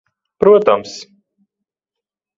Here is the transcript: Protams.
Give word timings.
Protams. 0.43 0.95